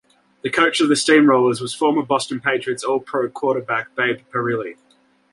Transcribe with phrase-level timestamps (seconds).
[0.41, 4.75] The coach of the Steamrollers was former Boston Patriots All-Pro quarterback Babe Parilli.